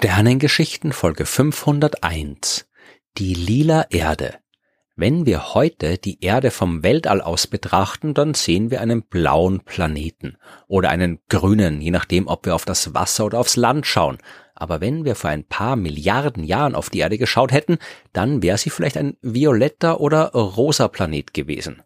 Sternengeschichten 0.00 0.92
Folge 0.92 1.26
501 1.26 2.68
Die 3.16 3.34
lila 3.34 3.84
Erde 3.90 4.36
Wenn 4.94 5.26
wir 5.26 5.54
heute 5.54 5.98
die 5.98 6.22
Erde 6.22 6.52
vom 6.52 6.84
Weltall 6.84 7.20
aus 7.20 7.48
betrachten, 7.48 8.14
dann 8.14 8.34
sehen 8.34 8.70
wir 8.70 8.80
einen 8.80 9.02
blauen 9.02 9.58
Planeten 9.64 10.36
oder 10.68 10.90
einen 10.90 11.18
grünen, 11.28 11.80
je 11.80 11.90
nachdem, 11.90 12.28
ob 12.28 12.46
wir 12.46 12.54
auf 12.54 12.64
das 12.64 12.94
Wasser 12.94 13.24
oder 13.24 13.40
aufs 13.40 13.56
Land 13.56 13.88
schauen. 13.88 14.18
Aber 14.54 14.80
wenn 14.80 15.04
wir 15.04 15.16
vor 15.16 15.30
ein 15.30 15.42
paar 15.42 15.74
Milliarden 15.74 16.44
Jahren 16.44 16.76
auf 16.76 16.90
die 16.90 17.00
Erde 17.00 17.18
geschaut 17.18 17.50
hätten, 17.50 17.78
dann 18.12 18.40
wäre 18.40 18.56
sie 18.56 18.70
vielleicht 18.70 18.98
ein 18.98 19.16
violetter 19.20 20.00
oder 20.00 20.28
rosa 20.30 20.86
Planet 20.86 21.34
gewesen. 21.34 21.82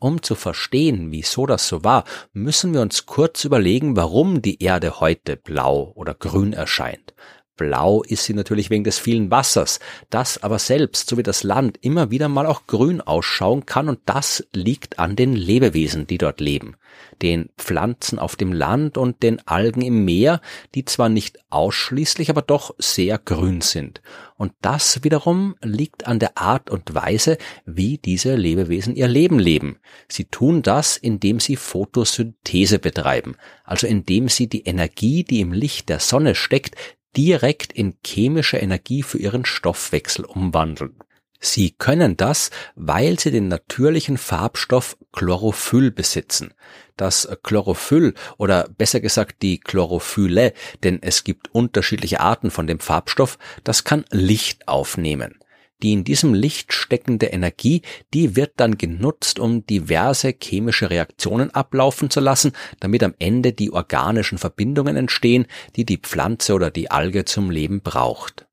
Um 0.00 0.22
zu 0.22 0.36
verstehen, 0.36 1.10
wieso 1.10 1.44
das 1.44 1.66
so 1.66 1.82
war, 1.82 2.04
müssen 2.32 2.72
wir 2.72 2.82
uns 2.82 3.06
kurz 3.06 3.44
überlegen, 3.44 3.96
warum 3.96 4.42
die 4.42 4.62
Erde 4.62 5.00
heute 5.00 5.36
blau 5.36 5.92
oder 5.96 6.14
grün 6.14 6.52
erscheint. 6.52 7.14
Blau 7.58 8.02
ist 8.02 8.24
sie 8.24 8.32
natürlich 8.32 8.70
wegen 8.70 8.84
des 8.84 8.98
vielen 8.98 9.30
Wassers, 9.30 9.80
das 10.08 10.42
aber 10.42 10.58
selbst, 10.58 11.10
so 11.10 11.18
wie 11.18 11.22
das 11.22 11.42
Land, 11.42 11.76
immer 11.82 12.10
wieder 12.10 12.28
mal 12.28 12.46
auch 12.46 12.66
grün 12.66 13.02
ausschauen 13.02 13.66
kann 13.66 13.90
und 13.90 13.98
das 14.06 14.46
liegt 14.54 14.98
an 14.98 15.16
den 15.16 15.34
Lebewesen, 15.34 16.06
die 16.06 16.16
dort 16.16 16.40
leben. 16.40 16.76
Den 17.20 17.50
Pflanzen 17.58 18.18
auf 18.18 18.36
dem 18.36 18.52
Land 18.52 18.96
und 18.96 19.22
den 19.22 19.46
Algen 19.46 19.82
im 19.82 20.04
Meer, 20.04 20.40
die 20.74 20.84
zwar 20.84 21.08
nicht 21.08 21.38
ausschließlich, 21.50 22.30
aber 22.30 22.42
doch 22.42 22.74
sehr 22.78 23.18
grün 23.18 23.60
sind. 23.60 24.00
Und 24.36 24.52
das 24.62 25.02
wiederum 25.02 25.56
liegt 25.60 26.06
an 26.06 26.20
der 26.20 26.38
Art 26.38 26.70
und 26.70 26.94
Weise, 26.94 27.38
wie 27.66 27.98
diese 27.98 28.36
Lebewesen 28.36 28.94
ihr 28.94 29.08
Leben 29.08 29.40
leben. 29.40 29.80
Sie 30.08 30.26
tun 30.26 30.62
das, 30.62 30.96
indem 30.96 31.40
sie 31.40 31.56
Photosynthese 31.56 32.78
betreiben, 32.78 33.36
also 33.64 33.88
indem 33.88 34.28
sie 34.28 34.48
die 34.48 34.62
Energie, 34.62 35.24
die 35.24 35.40
im 35.40 35.52
Licht 35.52 35.88
der 35.88 35.98
Sonne 35.98 36.36
steckt, 36.36 36.76
direkt 37.16 37.72
in 37.72 37.96
chemische 38.04 38.58
Energie 38.58 39.02
für 39.02 39.18
ihren 39.18 39.44
Stoffwechsel 39.44 40.24
umwandeln. 40.24 40.96
Sie 41.40 41.70
können 41.70 42.16
das, 42.16 42.50
weil 42.74 43.18
sie 43.18 43.30
den 43.30 43.46
natürlichen 43.46 44.18
Farbstoff 44.18 44.96
Chlorophyll 45.12 45.92
besitzen. 45.92 46.52
Das 46.96 47.28
Chlorophyll 47.44 48.14
oder 48.38 48.68
besser 48.76 49.00
gesagt 49.00 49.42
die 49.42 49.60
Chlorophylle, 49.60 50.52
denn 50.82 50.98
es 51.00 51.22
gibt 51.22 51.54
unterschiedliche 51.54 52.20
Arten 52.20 52.50
von 52.50 52.66
dem 52.66 52.80
Farbstoff, 52.80 53.38
das 53.62 53.84
kann 53.84 54.04
Licht 54.10 54.66
aufnehmen. 54.66 55.38
Die 55.82 55.92
in 55.92 56.02
diesem 56.02 56.34
Licht 56.34 56.72
steckende 56.72 57.26
Energie, 57.26 57.82
die 58.12 58.34
wird 58.34 58.54
dann 58.56 58.78
genutzt, 58.78 59.38
um 59.38 59.64
diverse 59.64 60.34
chemische 60.40 60.90
Reaktionen 60.90 61.50
ablaufen 61.50 62.10
zu 62.10 62.18
lassen, 62.18 62.52
damit 62.80 63.04
am 63.04 63.14
Ende 63.18 63.52
die 63.52 63.72
organischen 63.72 64.38
Verbindungen 64.38 64.96
entstehen, 64.96 65.46
die 65.76 65.84
die 65.84 65.98
Pflanze 65.98 66.54
oder 66.54 66.72
die 66.72 66.90
Alge 66.90 67.24
zum 67.24 67.50
Leben 67.50 67.80
braucht. 67.80 68.48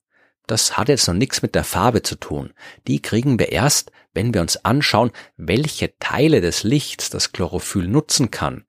Das 0.48 0.78
hat 0.78 0.90
jetzt 0.90 1.08
noch 1.08 1.16
nichts 1.16 1.42
mit 1.42 1.56
der 1.56 1.64
Farbe 1.64 2.04
zu 2.04 2.16
tun. 2.16 2.54
Die 2.88 3.02
kriegen 3.02 3.40
wir 3.40 3.52
erst, 3.52 3.92
wenn 4.14 4.34
wir 4.34 4.42
uns 4.42 4.64
anschauen, 4.64 5.12
welche 5.38 5.98
Teile 5.98 6.42
des 6.42 6.64
Lichts 6.64 7.10
das 7.10 7.32
Chlorophyll 7.32 7.88
nutzen 7.88 8.30
kann. 8.30 8.66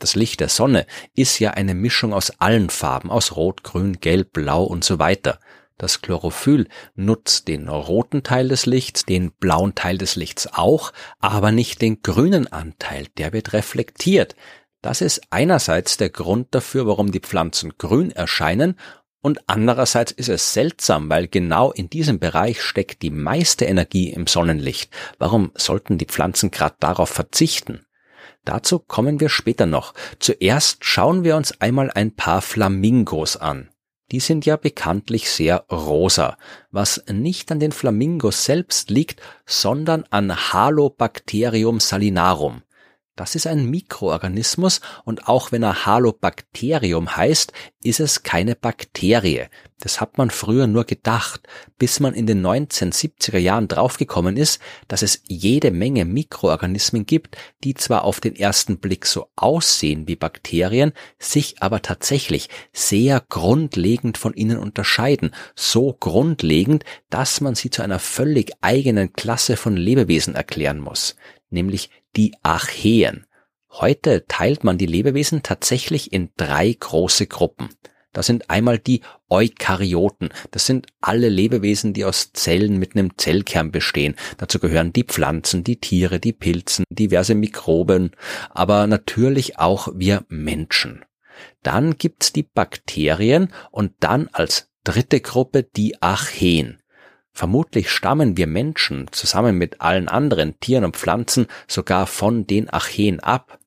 Das 0.00 0.16
Licht 0.16 0.40
der 0.40 0.48
Sonne 0.48 0.86
ist 1.14 1.38
ja 1.38 1.52
eine 1.52 1.74
Mischung 1.74 2.12
aus 2.12 2.30
allen 2.40 2.70
Farben, 2.70 3.10
aus 3.10 3.36
Rot, 3.36 3.62
Grün, 3.62 4.00
Gelb, 4.00 4.32
Blau 4.32 4.64
und 4.64 4.82
so 4.82 4.98
weiter. 4.98 5.38
Das 5.80 6.02
Chlorophyll 6.02 6.68
nutzt 6.94 7.48
den 7.48 7.70
roten 7.70 8.22
Teil 8.22 8.48
des 8.48 8.66
Lichts, 8.66 9.06
den 9.06 9.32
blauen 9.32 9.74
Teil 9.74 9.96
des 9.96 10.14
Lichts 10.14 10.46
auch, 10.52 10.92
aber 11.20 11.52
nicht 11.52 11.80
den 11.80 12.02
grünen 12.02 12.52
Anteil, 12.52 13.06
der 13.16 13.32
wird 13.32 13.54
reflektiert. 13.54 14.36
Das 14.82 15.00
ist 15.00 15.22
einerseits 15.30 15.96
der 15.96 16.10
Grund 16.10 16.48
dafür, 16.50 16.86
warum 16.86 17.12
die 17.12 17.20
Pflanzen 17.20 17.72
grün 17.78 18.10
erscheinen, 18.10 18.76
und 19.22 19.40
andererseits 19.46 20.12
ist 20.12 20.28
es 20.28 20.52
seltsam, 20.52 21.08
weil 21.08 21.28
genau 21.28 21.72
in 21.72 21.88
diesem 21.88 22.18
Bereich 22.18 22.60
steckt 22.60 23.00
die 23.00 23.10
meiste 23.10 23.64
Energie 23.64 24.10
im 24.10 24.26
Sonnenlicht. 24.26 24.92
Warum 25.18 25.50
sollten 25.54 25.96
die 25.96 26.06
Pflanzen 26.06 26.50
gerade 26.50 26.76
darauf 26.78 27.08
verzichten? 27.08 27.86
Dazu 28.44 28.78
kommen 28.78 29.18
wir 29.18 29.30
später 29.30 29.64
noch. 29.64 29.94
Zuerst 30.18 30.84
schauen 30.84 31.24
wir 31.24 31.36
uns 31.36 31.58
einmal 31.58 31.90
ein 31.90 32.14
paar 32.14 32.42
Flamingos 32.42 33.38
an 33.38 33.70
die 34.10 34.20
sind 34.20 34.46
ja 34.46 34.56
bekanntlich 34.56 35.30
sehr 35.30 35.64
rosa, 35.70 36.36
was 36.70 37.02
nicht 37.10 37.50
an 37.52 37.60
den 37.60 37.72
Flamingos 37.72 38.44
selbst 38.44 38.90
liegt, 38.90 39.20
sondern 39.46 40.04
an 40.10 40.52
Halobacterium 40.52 41.80
salinarum. 41.80 42.62
Das 43.16 43.34
ist 43.34 43.46
ein 43.46 43.66
Mikroorganismus 43.68 44.80
und 45.04 45.28
auch 45.28 45.52
wenn 45.52 45.62
er 45.62 45.84
Halobakterium 45.84 47.16
heißt, 47.16 47.52
ist 47.82 48.00
es 48.00 48.22
keine 48.22 48.54
Bakterie. 48.54 49.48
Das 49.78 50.00
hat 50.00 50.18
man 50.18 50.30
früher 50.30 50.66
nur 50.66 50.84
gedacht, 50.84 51.46
bis 51.78 52.00
man 52.00 52.14
in 52.14 52.26
den 52.26 52.44
1970er 52.46 53.38
Jahren 53.38 53.68
draufgekommen 53.68 54.36
ist, 54.36 54.60
dass 54.88 55.02
es 55.02 55.22
jede 55.26 55.70
Menge 55.70 56.04
Mikroorganismen 56.04 57.06
gibt, 57.06 57.36
die 57.64 57.74
zwar 57.74 58.04
auf 58.04 58.20
den 58.20 58.36
ersten 58.36 58.78
Blick 58.78 59.06
so 59.06 59.28
aussehen 59.36 60.06
wie 60.06 60.16
Bakterien, 60.16 60.92
sich 61.18 61.62
aber 61.62 61.82
tatsächlich 61.82 62.48
sehr 62.72 63.22
grundlegend 63.28 64.18
von 64.18 64.34
ihnen 64.34 64.58
unterscheiden, 64.58 65.34
so 65.54 65.94
grundlegend, 65.98 66.84
dass 67.08 67.40
man 67.40 67.54
sie 67.54 67.70
zu 67.70 67.82
einer 67.82 67.98
völlig 67.98 68.52
eigenen 68.60 69.12
Klasse 69.12 69.56
von 69.56 69.76
Lebewesen 69.76 70.34
erklären 70.34 70.78
muss 70.78 71.16
nämlich 71.50 71.90
die 72.16 72.34
Archeen. 72.42 73.26
Heute 73.70 74.26
teilt 74.26 74.64
man 74.64 74.78
die 74.78 74.86
Lebewesen 74.86 75.42
tatsächlich 75.42 76.12
in 76.12 76.30
drei 76.36 76.72
große 76.72 77.26
Gruppen. 77.26 77.70
Das 78.12 78.26
sind 78.26 78.50
einmal 78.50 78.78
die 78.78 79.02
Eukaryoten. 79.28 80.30
Das 80.50 80.66
sind 80.66 80.88
alle 81.00 81.28
Lebewesen, 81.28 81.92
die 81.92 82.04
aus 82.04 82.32
Zellen 82.32 82.78
mit 82.78 82.96
einem 82.96 83.16
Zellkern 83.16 83.70
bestehen. 83.70 84.16
Dazu 84.38 84.58
gehören 84.58 84.92
die 84.92 85.04
Pflanzen, 85.04 85.62
die 85.62 85.76
Tiere, 85.76 86.18
die 86.18 86.32
Pilzen, 86.32 86.84
diverse 86.90 87.36
Mikroben, 87.36 88.10
aber 88.50 88.88
natürlich 88.88 89.58
auch 89.58 89.88
wir 89.94 90.24
Menschen. 90.28 91.04
Dann 91.62 91.96
gibt's 91.96 92.32
die 92.32 92.42
Bakterien 92.42 93.52
und 93.70 93.92
dann 94.00 94.28
als 94.32 94.70
dritte 94.82 95.20
Gruppe 95.20 95.62
die 95.62 96.02
Archeen. 96.02 96.79
Vermutlich 97.40 97.88
stammen 97.88 98.36
wir 98.36 98.46
Menschen 98.46 99.06
zusammen 99.12 99.56
mit 99.56 99.80
allen 99.80 100.08
anderen 100.08 100.60
Tieren 100.60 100.84
und 100.84 100.98
Pflanzen 100.98 101.46
sogar 101.66 102.06
von 102.06 102.46
den 102.46 102.68
Archeen 102.68 103.18
ab. 103.20 103.58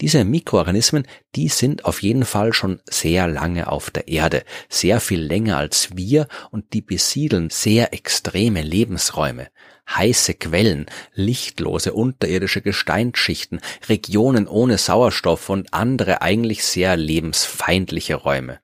Diese 0.00 0.24
Mikroorganismen, 0.24 1.04
die 1.34 1.48
sind 1.48 1.84
auf 1.84 2.00
jeden 2.00 2.24
Fall 2.24 2.52
schon 2.52 2.80
sehr 2.88 3.26
lange 3.26 3.72
auf 3.72 3.90
der 3.90 4.06
Erde, 4.06 4.44
sehr 4.68 5.00
viel 5.00 5.20
länger 5.20 5.56
als 5.56 5.96
wir 5.96 6.28
und 6.52 6.72
die 6.74 6.80
besiedeln 6.80 7.50
sehr 7.50 7.92
extreme 7.92 8.62
Lebensräume, 8.62 9.48
heiße 9.90 10.34
Quellen, 10.34 10.86
lichtlose 11.12 11.94
unterirdische 11.94 12.62
Gesteinsschichten, 12.62 13.58
Regionen 13.88 14.46
ohne 14.46 14.78
Sauerstoff 14.78 15.48
und 15.48 15.74
andere 15.74 16.22
eigentlich 16.22 16.62
sehr 16.62 16.96
lebensfeindliche 16.96 18.14
Räume. 18.14 18.60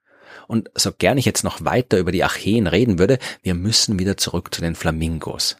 Und 0.46 0.70
so 0.74 0.92
gern 0.92 1.18
ich 1.18 1.24
jetzt 1.24 1.44
noch 1.44 1.64
weiter 1.64 1.98
über 1.98 2.12
die 2.12 2.24
Archeen 2.24 2.66
reden 2.66 2.98
würde, 2.98 3.18
wir 3.42 3.54
müssen 3.54 3.98
wieder 3.98 4.16
zurück 4.16 4.54
zu 4.54 4.60
den 4.60 4.74
Flamingos. 4.74 5.56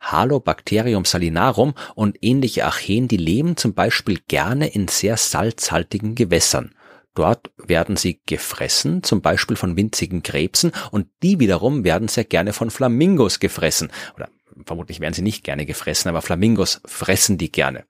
Halobacterium 0.00 1.04
salinarum 1.04 1.74
und 1.94 2.16
ähnliche 2.22 2.64
Archeen, 2.64 3.06
die 3.06 3.18
leben 3.18 3.56
zum 3.56 3.74
Beispiel 3.74 4.18
gerne 4.28 4.68
in 4.68 4.88
sehr 4.88 5.16
salzhaltigen 5.16 6.14
Gewässern. 6.14 6.74
Dort 7.14 7.50
werden 7.56 7.96
sie 7.96 8.20
gefressen, 8.24 9.02
zum 9.02 9.20
Beispiel 9.20 9.56
von 9.56 9.76
winzigen 9.76 10.22
Krebsen, 10.22 10.72
und 10.90 11.08
die 11.22 11.40
wiederum 11.40 11.84
werden 11.84 12.08
sehr 12.08 12.24
gerne 12.24 12.52
von 12.52 12.70
Flamingos 12.70 13.40
gefressen. 13.40 13.90
Oder 14.14 14.28
vermutlich 14.64 15.00
werden 15.00 15.14
sie 15.14 15.22
nicht 15.22 15.44
gerne 15.44 15.66
gefressen, 15.66 16.08
aber 16.08 16.22
Flamingos 16.22 16.80
fressen 16.84 17.36
die 17.36 17.50
gerne. 17.50 17.84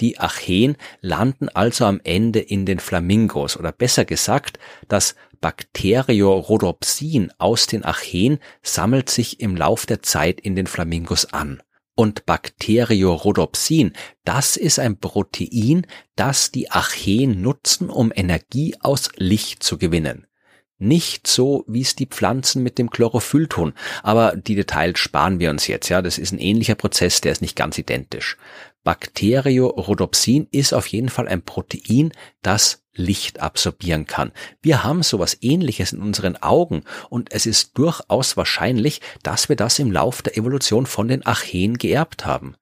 Die 0.00 0.18
Archeen 0.18 0.76
landen 1.00 1.48
also 1.48 1.86
am 1.86 2.00
Ende 2.04 2.40
in 2.40 2.66
den 2.66 2.80
Flamingos 2.80 3.56
oder 3.56 3.72
besser 3.72 4.04
gesagt, 4.04 4.58
das 4.88 5.14
Bacteriorhodopsin 5.40 7.32
aus 7.38 7.66
den 7.66 7.84
Archeen 7.84 8.38
sammelt 8.62 9.10
sich 9.10 9.40
im 9.40 9.56
Lauf 9.56 9.86
der 9.86 10.02
Zeit 10.02 10.40
in 10.40 10.54
den 10.54 10.66
Flamingos 10.66 11.32
an. 11.32 11.62
Und 11.94 12.26
Bacteriorhodopsin, 12.26 13.94
das 14.24 14.56
ist 14.56 14.78
ein 14.78 14.98
Protein, 14.98 15.86
das 16.14 16.50
die 16.50 16.70
Archeen 16.70 17.40
nutzen, 17.40 17.88
um 17.88 18.12
Energie 18.14 18.76
aus 18.80 19.10
Licht 19.16 19.62
zu 19.62 19.78
gewinnen. 19.78 20.26
Nicht 20.78 21.26
so, 21.26 21.64
wie 21.66 21.80
es 21.80 21.96
die 21.96 22.06
Pflanzen 22.06 22.62
mit 22.62 22.76
dem 22.76 22.90
Chlorophyll 22.90 23.46
tun. 23.48 23.72
Aber 24.02 24.36
die 24.36 24.54
Details 24.54 24.98
sparen 24.98 25.40
wir 25.40 25.48
uns 25.48 25.66
jetzt. 25.68 25.88
Ja, 25.88 26.02
das 26.02 26.18
ist 26.18 26.32
ein 26.32 26.38
ähnlicher 26.38 26.74
Prozess, 26.74 27.22
der 27.22 27.32
ist 27.32 27.40
nicht 27.40 27.56
ganz 27.56 27.78
identisch. 27.78 28.36
Bacteriorhodopsin 28.86 30.46
ist 30.52 30.72
auf 30.72 30.86
jeden 30.86 31.08
Fall 31.08 31.26
ein 31.26 31.42
Protein, 31.42 32.12
das 32.42 32.84
Licht 32.94 33.40
absorbieren 33.40 34.06
kann. 34.06 34.30
Wir 34.62 34.84
haben 34.84 35.02
sowas 35.02 35.36
ähnliches 35.40 35.92
in 35.92 36.00
unseren 36.00 36.36
Augen 36.36 36.84
und 37.10 37.32
es 37.32 37.46
ist 37.46 37.76
durchaus 37.76 38.36
wahrscheinlich, 38.36 39.00
dass 39.24 39.48
wir 39.48 39.56
das 39.56 39.80
im 39.80 39.90
Lauf 39.90 40.22
der 40.22 40.36
Evolution 40.36 40.86
von 40.86 41.08
den 41.08 41.26
Archeen 41.26 41.78
geerbt 41.78 42.26
haben. 42.26 42.54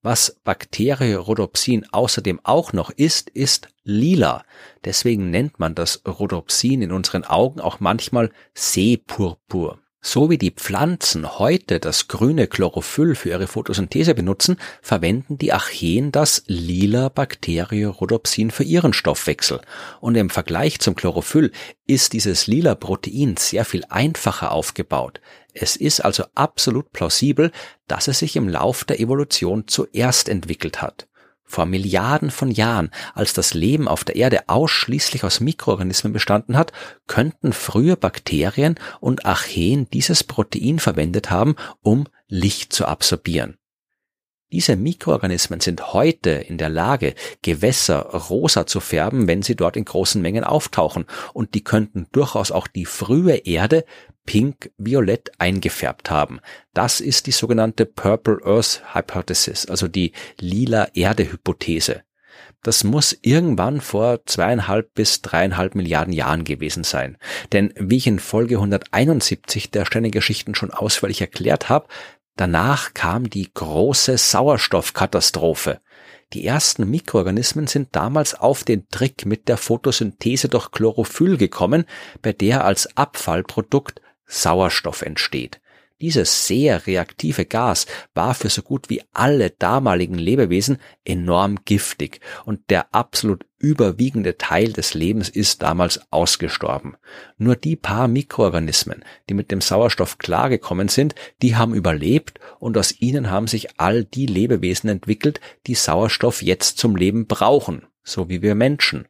Was 0.00 0.38
Bakteriorhodopsin 0.44 1.86
außerdem 1.90 2.38
auch 2.44 2.72
noch 2.72 2.90
ist, 2.90 3.28
ist 3.30 3.66
lila. 3.82 4.44
Deswegen 4.84 5.30
nennt 5.30 5.58
man 5.58 5.74
das 5.74 6.02
Rhodopsin 6.06 6.82
in 6.82 6.92
unseren 6.92 7.24
Augen 7.24 7.58
auch 7.58 7.80
manchmal 7.80 8.30
Seepurpur. 8.54 9.80
So 10.06 10.28
wie 10.28 10.36
die 10.36 10.50
Pflanzen 10.50 11.38
heute 11.38 11.80
das 11.80 12.08
grüne 12.08 12.46
Chlorophyll 12.46 13.14
für 13.14 13.30
ihre 13.30 13.46
Photosynthese 13.46 14.14
benutzen, 14.14 14.58
verwenden 14.82 15.38
die 15.38 15.54
Archeen 15.54 16.12
das 16.12 16.42
lila 16.46 17.08
Bakteriorhodopsin 17.08 18.50
für 18.50 18.64
ihren 18.64 18.92
Stoffwechsel. 18.92 19.62
Und 20.02 20.16
im 20.16 20.28
Vergleich 20.28 20.78
zum 20.78 20.94
Chlorophyll 20.94 21.52
ist 21.86 22.12
dieses 22.12 22.46
lila 22.46 22.74
Protein 22.74 23.38
sehr 23.38 23.64
viel 23.64 23.82
einfacher 23.88 24.52
aufgebaut. 24.52 25.22
Es 25.54 25.74
ist 25.74 26.04
also 26.04 26.24
absolut 26.34 26.92
plausibel, 26.92 27.50
dass 27.88 28.06
es 28.06 28.18
sich 28.18 28.36
im 28.36 28.46
Lauf 28.46 28.84
der 28.84 29.00
Evolution 29.00 29.68
zuerst 29.68 30.28
entwickelt 30.28 30.82
hat. 30.82 31.06
Vor 31.54 31.66
Milliarden 31.66 32.32
von 32.32 32.50
Jahren, 32.50 32.90
als 33.14 33.32
das 33.32 33.54
Leben 33.54 33.86
auf 33.86 34.02
der 34.02 34.16
Erde 34.16 34.48
ausschließlich 34.48 35.22
aus 35.22 35.38
Mikroorganismen 35.38 36.12
bestanden 36.12 36.56
hat, 36.56 36.72
könnten 37.06 37.52
frühe 37.52 37.96
Bakterien 37.96 38.74
und 38.98 39.24
Archeen 39.24 39.88
dieses 39.90 40.24
Protein 40.24 40.80
verwendet 40.80 41.30
haben, 41.30 41.54
um 41.80 42.08
Licht 42.26 42.72
zu 42.72 42.86
absorbieren. 42.86 43.56
Diese 44.50 44.74
Mikroorganismen 44.74 45.60
sind 45.60 45.92
heute 45.92 46.30
in 46.30 46.58
der 46.58 46.70
Lage, 46.70 47.14
Gewässer 47.42 48.00
rosa 48.00 48.66
zu 48.66 48.80
färben, 48.80 49.28
wenn 49.28 49.42
sie 49.42 49.54
dort 49.54 49.76
in 49.76 49.84
großen 49.84 50.20
Mengen 50.20 50.42
auftauchen, 50.42 51.06
und 51.34 51.54
die 51.54 51.62
könnten 51.62 52.08
durchaus 52.10 52.50
auch 52.50 52.66
die 52.66 52.84
frühe 52.84 53.36
Erde 53.36 53.84
pink-violett 54.26 55.32
eingefärbt 55.38 56.10
haben. 56.10 56.40
Das 56.72 57.00
ist 57.00 57.26
die 57.26 57.32
sogenannte 57.32 57.86
Purple 57.86 58.38
Earth 58.44 58.82
Hypothesis, 58.94 59.66
also 59.66 59.88
die 59.88 60.12
lila 60.38 60.88
Erde-Hypothese. 60.94 62.02
Das 62.62 62.82
muss 62.82 63.16
irgendwann 63.20 63.80
vor 63.80 64.24
zweieinhalb 64.24 64.94
bis 64.94 65.20
dreieinhalb 65.20 65.74
Milliarden 65.74 66.14
Jahren 66.14 66.44
gewesen 66.44 66.82
sein. 66.82 67.18
Denn 67.52 67.74
wie 67.76 67.98
ich 67.98 68.06
in 68.06 68.18
Folge 68.18 68.56
171 68.56 69.70
der 69.70 69.84
Sternengeschichten 69.84 70.54
schon 70.54 70.70
ausführlich 70.70 71.20
erklärt 71.20 71.68
habe, 71.68 71.88
Danach 72.36 72.94
kam 72.94 73.30
die 73.30 73.48
große 73.52 74.18
Sauerstoffkatastrophe. 74.18 75.80
Die 76.32 76.44
ersten 76.44 76.90
Mikroorganismen 76.90 77.68
sind 77.68 77.94
damals 77.94 78.34
auf 78.34 78.64
den 78.64 78.88
Trick 78.88 79.24
mit 79.24 79.46
der 79.46 79.56
Photosynthese 79.56 80.48
durch 80.48 80.72
Chlorophyll 80.72 81.36
gekommen, 81.36 81.84
bei 82.22 82.32
der 82.32 82.64
als 82.64 82.96
Abfallprodukt 82.96 84.00
Sauerstoff 84.34 85.02
entsteht. 85.02 85.60
Dieses 86.00 86.48
sehr 86.48 86.86
reaktive 86.86 87.44
Gas 87.44 87.86
war 88.14 88.34
für 88.34 88.50
so 88.50 88.62
gut 88.62 88.90
wie 88.90 89.02
alle 89.12 89.50
damaligen 89.50 90.18
Lebewesen 90.18 90.78
enorm 91.04 91.60
giftig 91.64 92.20
und 92.44 92.68
der 92.68 92.92
absolut 92.92 93.46
überwiegende 93.58 94.36
Teil 94.36 94.72
des 94.72 94.94
Lebens 94.94 95.28
ist 95.28 95.62
damals 95.62 96.00
ausgestorben. 96.12 96.96
Nur 97.38 97.54
die 97.54 97.76
paar 97.76 98.08
Mikroorganismen, 98.08 99.04
die 99.30 99.34
mit 99.34 99.52
dem 99.52 99.60
Sauerstoff 99.60 100.18
klargekommen 100.18 100.88
sind, 100.88 101.14
die 101.40 101.56
haben 101.56 101.74
überlebt 101.74 102.40
und 102.58 102.76
aus 102.76 103.00
ihnen 103.00 103.30
haben 103.30 103.46
sich 103.46 103.80
all 103.80 104.04
die 104.04 104.26
Lebewesen 104.26 104.90
entwickelt, 104.90 105.40
die 105.68 105.74
Sauerstoff 105.74 106.42
jetzt 106.42 106.76
zum 106.76 106.96
Leben 106.96 107.26
brauchen, 107.26 107.86
so 108.02 108.28
wie 108.28 108.42
wir 108.42 108.56
Menschen. 108.56 109.06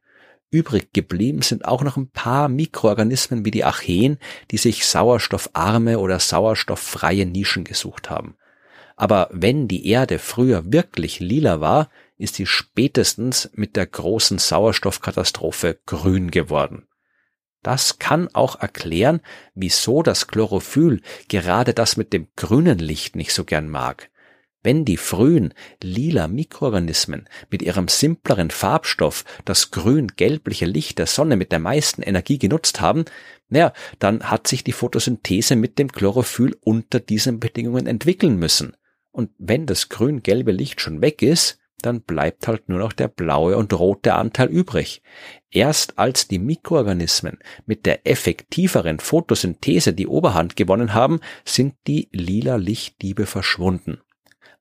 Übrig 0.54 0.92
geblieben 0.92 1.42
sind 1.42 1.64
auch 1.64 1.82
noch 1.82 1.96
ein 1.96 2.10
paar 2.10 2.48
Mikroorganismen 2.48 3.44
wie 3.44 3.50
die 3.50 3.64
Archeen, 3.64 4.18
die 4.52 4.56
sich 4.56 4.86
sauerstoffarme 4.86 5.98
oder 5.98 6.20
sauerstofffreie 6.20 7.26
Nischen 7.26 7.64
gesucht 7.64 8.08
haben. 8.08 8.36
Aber 8.94 9.28
wenn 9.32 9.66
die 9.66 9.88
Erde 9.88 10.20
früher 10.20 10.72
wirklich 10.72 11.18
lila 11.18 11.60
war, 11.60 11.90
ist 12.18 12.36
sie 12.36 12.46
spätestens 12.46 13.50
mit 13.54 13.74
der 13.74 13.86
großen 13.86 14.38
Sauerstoffkatastrophe 14.38 15.80
grün 15.86 16.30
geworden. 16.30 16.86
Das 17.64 17.98
kann 17.98 18.28
auch 18.32 18.60
erklären, 18.60 19.22
wieso 19.56 20.04
das 20.04 20.28
Chlorophyll 20.28 21.00
gerade 21.26 21.74
das 21.74 21.96
mit 21.96 22.12
dem 22.12 22.28
grünen 22.36 22.78
Licht 22.78 23.16
nicht 23.16 23.34
so 23.34 23.44
gern 23.44 23.68
mag. 23.68 24.08
Wenn 24.64 24.86
die 24.86 24.96
frühen 24.96 25.52
lila 25.82 26.26
Mikroorganismen 26.26 27.28
mit 27.50 27.60
ihrem 27.60 27.86
simpleren 27.86 28.50
Farbstoff 28.50 29.24
das 29.44 29.70
grün-gelbliche 29.70 30.64
Licht 30.64 30.98
der 30.98 31.06
Sonne 31.06 31.36
mit 31.36 31.52
der 31.52 31.58
meisten 31.58 32.00
Energie 32.00 32.38
genutzt 32.38 32.80
haben, 32.80 33.04
naja, 33.50 33.74
dann 33.98 34.30
hat 34.30 34.48
sich 34.48 34.64
die 34.64 34.72
Photosynthese 34.72 35.54
mit 35.54 35.78
dem 35.78 35.92
Chlorophyll 35.92 36.56
unter 36.62 36.98
diesen 36.98 37.40
Bedingungen 37.40 37.86
entwickeln 37.86 38.38
müssen. 38.38 38.74
Und 39.12 39.30
wenn 39.36 39.66
das 39.66 39.90
grün-gelbe 39.90 40.50
Licht 40.50 40.80
schon 40.80 41.02
weg 41.02 41.20
ist, 41.20 41.58
dann 41.82 42.00
bleibt 42.00 42.48
halt 42.48 42.70
nur 42.70 42.78
noch 42.78 42.94
der 42.94 43.08
blaue 43.08 43.58
und 43.58 43.74
rote 43.74 44.14
Anteil 44.14 44.48
übrig. 44.48 45.02
Erst 45.50 45.98
als 45.98 46.26
die 46.26 46.38
Mikroorganismen 46.38 47.38
mit 47.66 47.84
der 47.84 48.06
effektiveren 48.06 48.98
Photosynthese 48.98 49.92
die 49.92 50.06
Oberhand 50.06 50.56
gewonnen 50.56 50.94
haben, 50.94 51.20
sind 51.44 51.74
die 51.86 52.08
lila 52.12 52.56
Lichtdiebe 52.56 53.26
verschwunden. 53.26 54.00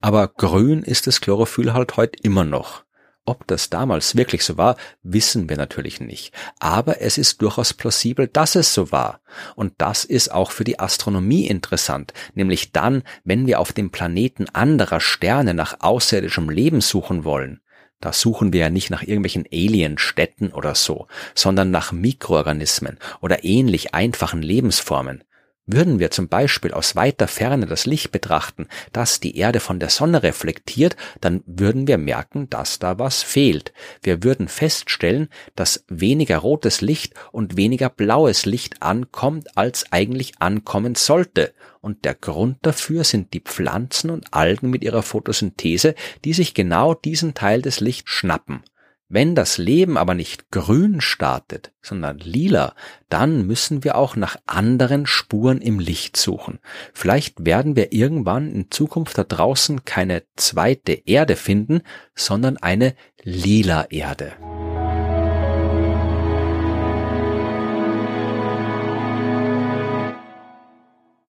Aber 0.04 0.28
grün 0.28 0.84
ist 0.84 1.08
das 1.08 1.22
Chlorophyll 1.22 1.72
halt 1.72 1.96
heute 1.96 2.20
immer 2.24 2.44
noch. 2.44 2.84
Ob 3.24 3.48
das 3.48 3.70
damals 3.70 4.18
wirklich 4.18 4.44
so 4.44 4.58
war, 4.58 4.76
wissen 5.02 5.48
wir 5.48 5.56
natürlich 5.56 6.02
nicht. 6.02 6.34
Aber 6.60 7.00
es 7.00 7.18
ist 7.18 7.42
durchaus 7.42 7.74
plausibel, 7.74 8.28
dass 8.28 8.56
es 8.56 8.74
so 8.74 8.92
war. 8.92 9.22
Und 9.56 9.76
das 9.78 10.04
ist 10.04 10.30
auch 10.30 10.52
für 10.52 10.66
die 10.66 10.78
Astronomie 10.78 11.48
interessant, 11.48 12.12
nämlich 12.34 12.74
dann, 12.74 13.04
wenn 13.24 13.48
wir 13.48 13.62
auf 13.62 13.72
dem 13.72 13.92
Planeten 13.92 14.50
anderer 14.50 15.00
Sterne 15.00 15.54
nach 15.54 15.78
außerirdischem 15.80 16.50
Leben 16.50 16.82
suchen 16.82 17.24
wollen. 17.24 17.62
Da 18.02 18.12
suchen 18.12 18.52
wir 18.52 18.60
ja 18.60 18.70
nicht 18.70 18.90
nach 18.90 19.04
irgendwelchen 19.04 19.46
Alienstädten 19.54 20.52
oder 20.52 20.76
so, 20.76 21.08
sondern 21.34 21.72
nach 21.72 21.94
Mikroorganismen 21.94 23.00
oder 23.22 23.46
ähnlich 23.46 23.94
einfachen 23.94 24.42
Lebensformen. 24.42 25.24
Würden 25.66 26.00
wir 26.00 26.12
zum 26.12 26.28
Beispiel 26.28 26.74
aus 26.74 26.98
weiter 26.98 27.30
Ferne 27.30 27.66
das 27.68 27.86
Licht 27.86 28.12
betrachten, 28.12 28.68
das 28.92 29.22
die 29.22 29.38
Erde 29.38 29.62
von 29.62 29.80
der 29.80 29.90
Sonne 29.90 30.22
reflektiert, 30.22 30.98
dann 31.22 31.42
würden 31.46 31.88
wir 31.88 31.98
merken, 31.98 32.50
dass 32.50 32.80
da 32.80 33.00
was 33.00 33.24
fehlt. 33.24 33.72
Wir 34.02 34.26
würden 34.26 34.50
feststellen, 34.50 35.30
dass 35.56 35.86
weniger 35.88 36.40
rotes 36.40 36.82
Licht 36.82 37.14
und 37.32 37.56
weniger 37.56 37.90
blaues 37.90 38.46
Licht 38.46 38.82
ankommt, 38.82 39.58
als 39.58 39.90
eigentlich 39.94 40.34
ankommen 40.40 40.96
sollte. 40.96 41.54
Und 41.80 42.04
der 42.04 42.16
Grund 42.16 42.58
dafür 42.64 43.06
sind 43.06 43.34
die 43.34 43.42
Pflanzen 43.42 44.10
und 44.10 44.34
Algen 44.34 44.70
mit 44.70 44.84
ihrer 44.84 45.02
Photosynthese, 45.02 45.96
die 46.26 46.34
sich 46.34 46.54
genau 46.54 46.94
diesen 46.94 47.36
Teil 47.36 47.62
des 47.62 47.80
Lichts 47.80 48.12
schnappen. 48.12 48.64
Wenn 49.16 49.36
das 49.36 49.60
Leben 49.60 49.96
aber 49.96 50.16
nicht 50.16 50.50
grün 50.50 51.00
startet, 51.00 51.72
sondern 51.84 52.18
lila, 52.18 52.74
dann 53.10 53.46
müssen 53.46 53.84
wir 53.84 53.96
auch 53.96 54.16
nach 54.16 54.38
anderen 54.48 55.06
Spuren 55.06 55.62
im 55.62 55.78
Licht 55.78 56.18
suchen. 56.18 56.58
Vielleicht 56.96 57.46
werden 57.46 57.76
wir 57.76 57.94
irgendwann 57.94 58.52
in 58.52 58.72
Zukunft 58.72 59.16
da 59.20 59.24
draußen 59.24 59.86
keine 59.86 60.24
zweite 60.36 60.94
Erde 60.94 61.36
finden, 61.36 61.84
sondern 62.16 62.58
eine 62.58 62.96
lila 63.22 63.86
Erde. 63.92 64.34